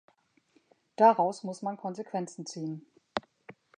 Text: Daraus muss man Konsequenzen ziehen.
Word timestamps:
Daraus 0.95 1.43
muss 1.43 1.61
man 1.61 1.77
Konsequenzen 1.77 2.47
ziehen. 2.47 2.87